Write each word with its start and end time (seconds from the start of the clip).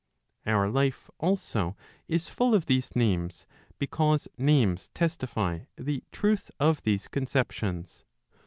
Our 0.47 0.67
life 0.67 1.11
also 1.19 1.77
is 2.07 2.27
full 2.27 2.55
of 2.55 2.65
these 2.65 2.95
names, 2.95 3.45
because 3.77 4.27
names 4.35 4.89
testify 4.95 5.65
the 5.75 6.03
truth 6.11 6.49
of 6.59 6.81
these 6.81 7.07
conceptions. 7.07 8.03